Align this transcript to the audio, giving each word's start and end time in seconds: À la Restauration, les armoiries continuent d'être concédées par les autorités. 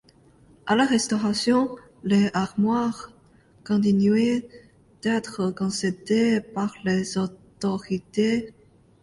À 0.65 0.75
la 0.75 0.87
Restauration, 0.87 1.75
les 2.03 2.31
armoiries 2.33 3.13
continuent 3.63 4.41
d'être 5.03 5.51
concédées 5.51 6.41
par 6.41 6.73
les 6.83 7.19
autorités. 7.19 8.51